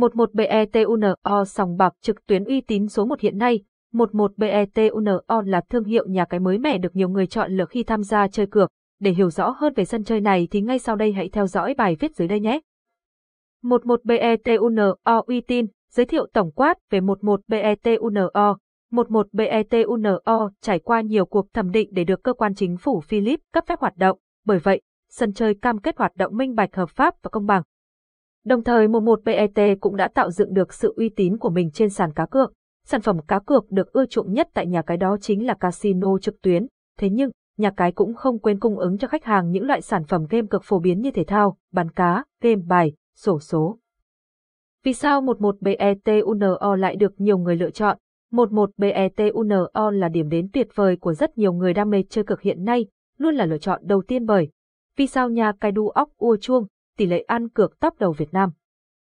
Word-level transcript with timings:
11BETUNO 0.00 1.44
sòng 1.44 1.76
bạc 1.76 1.94
trực 2.02 2.26
tuyến 2.26 2.44
uy 2.44 2.60
tín 2.60 2.88
số 2.88 3.04
1 3.04 3.20
hiện 3.20 3.38
nay. 3.38 3.60
11BETUNO 3.92 5.42
là 5.44 5.60
thương 5.70 5.84
hiệu 5.84 6.06
nhà 6.08 6.24
cái 6.24 6.40
mới 6.40 6.58
mẻ 6.58 6.78
được 6.78 6.96
nhiều 6.96 7.08
người 7.08 7.26
chọn 7.26 7.52
lựa 7.52 7.64
khi 7.64 7.82
tham 7.82 8.02
gia 8.02 8.28
chơi 8.28 8.46
cược. 8.46 8.70
Để 9.00 9.10
hiểu 9.10 9.30
rõ 9.30 9.54
hơn 9.58 9.72
về 9.76 9.84
sân 9.84 10.04
chơi 10.04 10.20
này 10.20 10.48
thì 10.50 10.60
ngay 10.60 10.78
sau 10.78 10.96
đây 10.96 11.12
hãy 11.12 11.28
theo 11.28 11.46
dõi 11.46 11.74
bài 11.74 11.96
viết 12.00 12.16
dưới 12.16 12.28
đây 12.28 12.40
nhé. 12.40 12.60
11BETUNO 13.62 14.94
uy 15.26 15.40
tín, 15.40 15.66
giới 15.90 16.06
thiệu 16.06 16.26
tổng 16.32 16.50
quát 16.50 16.78
về 16.90 17.00
11BETUNO. 17.00 18.56
11BETUNO 18.92 20.50
trải 20.60 20.78
qua 20.78 21.00
nhiều 21.00 21.26
cuộc 21.26 21.52
thẩm 21.52 21.70
định 21.70 21.88
để 21.92 22.04
được 22.04 22.22
cơ 22.22 22.32
quan 22.32 22.54
chính 22.54 22.76
phủ 22.76 23.00
Philippines 23.00 23.40
cấp 23.52 23.64
phép 23.66 23.80
hoạt 23.80 23.96
động, 23.96 24.18
bởi 24.44 24.58
vậy, 24.58 24.80
sân 25.10 25.32
chơi 25.32 25.54
cam 25.54 25.78
kết 25.78 25.98
hoạt 25.98 26.16
động 26.16 26.36
minh 26.36 26.54
bạch 26.54 26.76
hợp 26.76 26.90
pháp 26.90 27.14
và 27.22 27.28
công 27.28 27.46
bằng. 27.46 27.62
Đồng 28.44 28.64
thời 28.64 28.88
11BET 28.88 29.76
cũng 29.80 29.96
đã 29.96 30.08
tạo 30.08 30.30
dựng 30.30 30.54
được 30.54 30.74
sự 30.74 30.94
uy 30.96 31.08
tín 31.08 31.38
của 31.38 31.50
mình 31.50 31.70
trên 31.70 31.90
sàn 31.90 32.12
cá 32.12 32.26
cược. 32.26 32.52
Sản 32.86 33.00
phẩm 33.00 33.16
cá 33.28 33.38
cược 33.38 33.70
được 33.70 33.92
ưa 33.92 34.06
chuộng 34.06 34.32
nhất 34.32 34.48
tại 34.54 34.66
nhà 34.66 34.82
cái 34.82 34.96
đó 34.96 35.16
chính 35.20 35.46
là 35.46 35.54
casino 35.54 36.18
trực 36.18 36.42
tuyến. 36.42 36.66
Thế 36.98 37.10
nhưng, 37.10 37.30
nhà 37.58 37.70
cái 37.76 37.92
cũng 37.92 38.14
không 38.14 38.38
quên 38.38 38.60
cung 38.60 38.78
ứng 38.78 38.98
cho 38.98 39.08
khách 39.08 39.24
hàng 39.24 39.50
những 39.50 39.66
loại 39.66 39.80
sản 39.80 40.04
phẩm 40.04 40.26
game 40.30 40.46
cực 40.50 40.62
phổ 40.64 40.78
biến 40.78 41.00
như 41.00 41.10
thể 41.10 41.24
thao, 41.24 41.56
bắn 41.72 41.90
cá, 41.90 42.24
game 42.42 42.62
bài, 42.66 42.92
sổ 43.16 43.40
số. 43.40 43.78
Vì 44.84 44.92
sao 44.92 45.22
11BETUNO 45.22 46.74
lại 46.74 46.96
được 46.96 47.20
nhiều 47.20 47.38
người 47.38 47.56
lựa 47.56 47.70
chọn? 47.70 47.98
11BETUNO 48.32 49.90
là 49.90 50.08
điểm 50.08 50.28
đến 50.28 50.48
tuyệt 50.52 50.68
vời 50.74 50.96
của 50.96 51.14
rất 51.14 51.38
nhiều 51.38 51.52
người 51.52 51.74
đam 51.74 51.90
mê 51.90 52.02
chơi 52.08 52.24
cược 52.24 52.40
hiện 52.40 52.64
nay, 52.64 52.86
luôn 53.18 53.34
là 53.34 53.46
lựa 53.46 53.58
chọn 53.58 53.80
đầu 53.84 54.02
tiên 54.02 54.26
bởi 54.26 54.48
vì 54.96 55.06
sao 55.06 55.28
nhà 55.28 55.52
cái 55.60 55.72
đu 55.72 55.88
óc 55.88 56.08
ua 56.16 56.36
chuông, 56.36 56.66
tỷ 56.98 57.06
lệ 57.06 57.24
ăn 57.26 57.48
cược 57.48 57.80
top 57.80 57.98
đầu 57.98 58.12
Việt 58.12 58.32
Nam. 58.32 58.50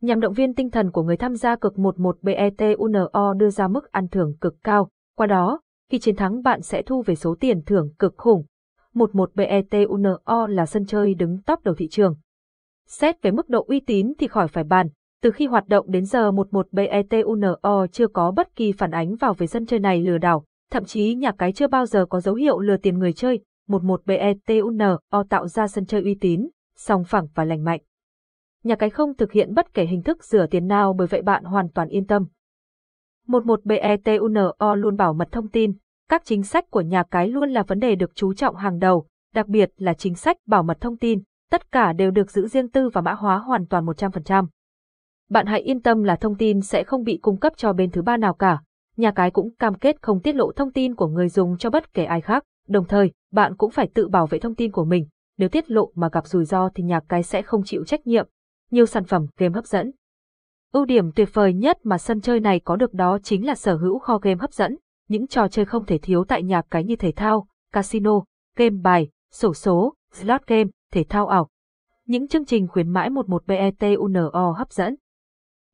Nhằm 0.00 0.20
động 0.20 0.32
viên 0.32 0.54
tinh 0.54 0.70
thần 0.70 0.90
của 0.90 1.02
người 1.02 1.16
tham 1.16 1.36
gia 1.36 1.56
cược 1.56 1.74
11BETUNO 1.74 3.34
đưa 3.34 3.50
ra 3.50 3.68
mức 3.68 3.92
ăn 3.92 4.08
thưởng 4.08 4.34
cực 4.40 4.56
cao, 4.64 4.90
qua 5.16 5.26
đó, 5.26 5.60
khi 5.90 5.98
chiến 5.98 6.16
thắng 6.16 6.42
bạn 6.42 6.62
sẽ 6.62 6.82
thu 6.82 7.02
về 7.02 7.14
số 7.14 7.36
tiền 7.40 7.62
thưởng 7.66 7.90
cực 7.98 8.14
khủng. 8.16 8.44
11BETUNO 8.94 10.46
là 10.46 10.66
sân 10.66 10.86
chơi 10.86 11.14
đứng 11.14 11.42
top 11.46 11.64
đầu 11.64 11.74
thị 11.74 11.88
trường. 11.88 12.16
Xét 12.88 13.22
về 13.22 13.30
mức 13.30 13.48
độ 13.48 13.64
uy 13.68 13.80
tín 13.80 14.12
thì 14.18 14.26
khỏi 14.26 14.48
phải 14.48 14.64
bàn, 14.64 14.88
từ 15.22 15.30
khi 15.30 15.46
hoạt 15.46 15.68
động 15.68 15.90
đến 15.90 16.04
giờ 16.04 16.30
11BETUNO 16.30 17.86
chưa 17.86 18.06
có 18.06 18.30
bất 18.30 18.56
kỳ 18.56 18.72
phản 18.72 18.90
ánh 18.90 19.16
vào 19.16 19.34
về 19.34 19.46
sân 19.46 19.66
chơi 19.66 19.80
này 19.80 20.02
lừa 20.02 20.18
đảo, 20.18 20.44
thậm 20.70 20.84
chí 20.84 21.14
nhà 21.14 21.32
cái 21.38 21.52
chưa 21.52 21.66
bao 21.66 21.86
giờ 21.86 22.06
có 22.06 22.20
dấu 22.20 22.34
hiệu 22.34 22.58
lừa 22.58 22.76
tiền 22.76 22.98
người 22.98 23.12
chơi. 23.12 23.40
11BETUNO 23.68 24.98
tạo 25.28 25.48
ra 25.48 25.68
sân 25.68 25.86
chơi 25.86 26.02
uy 26.02 26.14
tín, 26.20 26.48
song 26.82 27.04
phẳng 27.04 27.26
và 27.34 27.44
lành 27.44 27.64
mạnh. 27.64 27.80
Nhà 28.64 28.74
cái 28.74 28.90
không 28.90 29.14
thực 29.14 29.32
hiện 29.32 29.54
bất 29.54 29.74
kể 29.74 29.84
hình 29.84 30.02
thức 30.02 30.24
rửa 30.24 30.46
tiền 30.46 30.66
nào 30.66 30.92
bởi 30.92 31.06
vậy 31.06 31.22
bạn 31.22 31.44
hoàn 31.44 31.68
toàn 31.68 31.88
yên 31.88 32.06
tâm. 32.06 32.26
11BETUNO 33.26 34.74
luôn 34.74 34.96
bảo 34.96 35.14
mật 35.14 35.28
thông 35.32 35.48
tin, 35.48 35.72
các 36.08 36.22
chính 36.24 36.42
sách 36.42 36.70
của 36.70 36.80
nhà 36.80 37.02
cái 37.02 37.28
luôn 37.28 37.50
là 37.50 37.62
vấn 37.62 37.78
đề 37.78 37.94
được 37.94 38.14
chú 38.14 38.34
trọng 38.34 38.56
hàng 38.56 38.78
đầu, 38.78 39.06
đặc 39.34 39.48
biệt 39.48 39.70
là 39.76 39.94
chính 39.94 40.14
sách 40.14 40.36
bảo 40.46 40.62
mật 40.62 40.80
thông 40.80 40.96
tin, 40.96 41.22
tất 41.50 41.72
cả 41.72 41.92
đều 41.92 42.10
được 42.10 42.30
giữ 42.30 42.48
riêng 42.48 42.68
tư 42.68 42.88
và 42.88 43.00
mã 43.00 43.12
hóa 43.12 43.38
hoàn 43.38 43.66
toàn 43.66 43.86
100%. 43.86 44.46
Bạn 45.30 45.46
hãy 45.46 45.60
yên 45.60 45.82
tâm 45.82 46.02
là 46.02 46.16
thông 46.16 46.36
tin 46.36 46.60
sẽ 46.60 46.84
không 46.84 47.02
bị 47.04 47.18
cung 47.22 47.36
cấp 47.38 47.52
cho 47.56 47.72
bên 47.72 47.90
thứ 47.90 48.02
ba 48.02 48.16
nào 48.16 48.34
cả. 48.34 48.62
Nhà 48.96 49.10
cái 49.10 49.30
cũng 49.30 49.54
cam 49.54 49.74
kết 49.74 50.02
không 50.02 50.20
tiết 50.20 50.34
lộ 50.34 50.52
thông 50.52 50.72
tin 50.72 50.94
của 50.94 51.08
người 51.08 51.28
dùng 51.28 51.58
cho 51.58 51.70
bất 51.70 51.94
kể 51.94 52.04
ai 52.04 52.20
khác, 52.20 52.44
đồng 52.68 52.84
thời, 52.84 53.12
bạn 53.32 53.56
cũng 53.56 53.70
phải 53.70 53.88
tự 53.94 54.08
bảo 54.08 54.26
vệ 54.26 54.38
thông 54.38 54.54
tin 54.54 54.72
của 54.72 54.84
mình, 54.84 55.06
nếu 55.38 55.48
tiết 55.48 55.70
lộ 55.70 55.92
mà 55.94 56.08
gặp 56.12 56.26
rủi 56.26 56.44
ro 56.44 56.68
thì 56.74 56.82
nhà 56.84 57.00
cái 57.08 57.22
sẽ 57.22 57.42
không 57.42 57.62
chịu 57.64 57.84
trách 57.84 58.06
nhiệm. 58.06 58.28
Nhiều 58.70 58.86
sản 58.86 59.04
phẩm 59.04 59.26
game 59.36 59.54
hấp 59.54 59.66
dẫn. 59.66 59.90
Ưu 60.72 60.84
điểm 60.84 61.12
tuyệt 61.12 61.28
vời 61.32 61.54
nhất 61.54 61.78
mà 61.84 61.98
sân 61.98 62.20
chơi 62.20 62.40
này 62.40 62.60
có 62.60 62.76
được 62.76 62.94
đó 62.94 63.18
chính 63.22 63.46
là 63.46 63.54
sở 63.54 63.76
hữu 63.76 63.98
kho 63.98 64.18
game 64.18 64.40
hấp 64.40 64.52
dẫn, 64.52 64.76
những 65.08 65.26
trò 65.26 65.48
chơi 65.48 65.64
không 65.64 65.84
thể 65.84 65.98
thiếu 65.98 66.24
tại 66.24 66.42
nhà 66.42 66.62
cái 66.70 66.84
như 66.84 66.96
thể 66.96 67.12
thao, 67.12 67.46
casino, 67.72 68.22
game 68.56 68.76
bài, 68.82 69.08
sổ 69.32 69.54
số, 69.54 69.94
slot 70.12 70.46
game, 70.46 70.70
thể 70.92 71.04
thao 71.08 71.26
ảo. 71.26 71.48
Những 72.06 72.28
chương 72.28 72.44
trình 72.44 72.68
khuyến 72.68 72.88
mãi 72.88 73.10
11BETUNO 73.10 74.52
hấp 74.52 74.72
dẫn. 74.72 74.94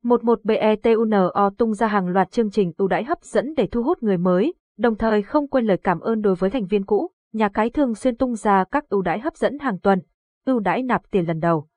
11BETUNO 0.03 1.49
tung 1.57 1.73
ra 1.73 1.87
hàng 1.87 2.07
loạt 2.07 2.31
chương 2.31 2.51
trình 2.51 2.71
ưu 2.77 2.87
đãi 2.87 3.03
hấp 3.03 3.23
dẫn 3.23 3.53
để 3.57 3.67
thu 3.67 3.83
hút 3.83 4.03
người 4.03 4.17
mới, 4.17 4.53
đồng 4.77 4.95
thời 4.95 5.21
không 5.21 5.47
quên 5.47 5.65
lời 5.65 5.77
cảm 5.83 5.99
ơn 5.99 6.21
đối 6.21 6.35
với 6.35 6.49
thành 6.49 6.65
viên 6.65 6.85
cũ 6.85 7.11
nhà 7.33 7.49
cái 7.49 7.69
thường 7.69 7.95
xuyên 7.95 8.15
tung 8.15 8.35
ra 8.35 8.63
các 8.71 8.89
ưu 8.89 9.01
đãi 9.01 9.19
hấp 9.19 9.35
dẫn 9.35 9.59
hàng 9.59 9.79
tuần, 9.79 10.01
ưu 10.45 10.59
đãi 10.59 10.83
nạp 10.83 11.01
tiền 11.11 11.25
lần 11.25 11.39
đầu. 11.39 11.67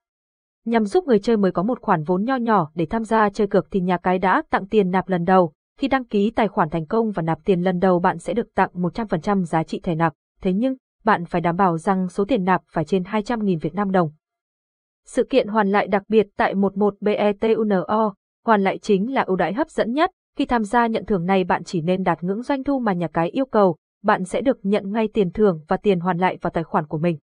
Nhằm 0.64 0.84
giúp 0.84 1.04
người 1.04 1.18
chơi 1.18 1.36
mới 1.36 1.52
có 1.52 1.62
một 1.62 1.80
khoản 1.80 2.02
vốn 2.02 2.24
nho 2.24 2.36
nhỏ 2.36 2.70
để 2.74 2.86
tham 2.86 3.04
gia 3.04 3.30
chơi 3.30 3.46
cược 3.46 3.70
thì 3.70 3.80
nhà 3.80 3.96
cái 3.96 4.18
đã 4.18 4.42
tặng 4.50 4.66
tiền 4.66 4.91
nạp 4.91 5.08
lần 5.08 5.24
đầu. 5.24 5.52
Khi 5.78 5.88
đăng 5.88 6.04
ký 6.04 6.30
tài 6.30 6.48
khoản 6.48 6.70
thành 6.70 6.86
công 6.86 7.10
và 7.10 7.22
nạp 7.22 7.38
tiền 7.44 7.60
lần 7.60 7.78
đầu 7.78 7.98
bạn 7.98 8.18
sẽ 8.18 8.34
được 8.34 8.54
tặng 8.54 8.70
100% 8.74 9.44
giá 9.44 9.62
trị 9.62 9.80
thẻ 9.80 9.94
nạp. 9.94 10.12
Thế 10.41 10.52
nhưng, 10.52 10.74
bạn 11.04 11.24
phải 11.24 11.41
đảm 11.41 11.56
bảo 11.56 11.78
rằng 11.78 12.08
số 12.08 12.24
tiền 12.24 12.44
nạp 12.44 12.62
phải 12.72 12.84
trên 12.84 13.02
200.000 13.02 13.58
Việt 13.60 13.74
Nam 13.74 13.91
đồng. 13.91 14.10
Sự 15.06 15.24
kiện 15.30 15.48
hoàn 15.48 15.70
lại 15.70 15.86
đặc 15.86 16.02
biệt 16.08 16.26
tại 16.36 16.54
11BETUNO, 16.54 18.12
hoàn 18.44 18.62
lại 18.62 18.78
chính 18.78 19.14
là 19.14 19.22
ưu 19.22 19.36
đãi 19.36 19.52
hấp 19.52 19.68
dẫn 19.68 19.92
nhất. 19.92 20.10
Khi 20.36 20.46
tham 20.46 20.64
gia 20.64 20.86
nhận 20.86 21.06
thưởng 21.06 21.26
này 21.26 21.44
bạn 21.44 21.64
chỉ 21.64 21.80
nên 21.80 22.02
đạt 22.02 22.24
ngưỡng 22.24 22.42
doanh 22.42 22.64
thu 22.64 22.78
mà 22.78 22.92
nhà 22.92 23.08
cái 23.08 23.28
yêu 23.30 23.46
cầu, 23.46 23.76
bạn 24.02 24.24
sẽ 24.24 24.40
được 24.40 24.58
nhận 24.62 24.92
ngay 24.92 25.08
tiền 25.14 25.30
thưởng 25.30 25.60
và 25.68 25.76
tiền 25.76 26.00
hoàn 26.00 26.18
lại 26.18 26.38
vào 26.42 26.50
tài 26.50 26.64
khoản 26.64 26.86
của 26.86 26.98
mình. 26.98 27.18